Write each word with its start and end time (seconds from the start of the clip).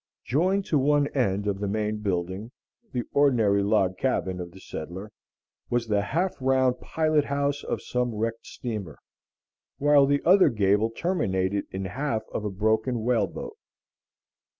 Joined 0.25 0.65
to 0.65 0.79
one 0.79 1.05
end 1.09 1.45
of 1.45 1.59
the 1.59 1.67
main 1.67 1.97
building 1.97 2.49
the 2.91 3.03
ordinary 3.13 3.61
log 3.61 3.99
cabin 3.99 4.39
of 4.39 4.49
the 4.49 4.59
settler 4.59 5.11
was 5.69 5.85
the 5.89 6.01
half 6.01 6.33
round 6.41 6.79
pilot 6.79 7.25
house 7.25 7.63
of 7.63 7.83
some 7.83 8.15
wrecked 8.15 8.47
steamer, 8.47 8.97
while 9.77 10.07
the 10.07 10.23
other 10.25 10.49
gable 10.49 10.89
terminated 10.89 11.65
in 11.69 11.85
half 11.85 12.23
of 12.33 12.43
a 12.43 12.49
broken 12.49 13.03
whale 13.03 13.27
boat. 13.27 13.57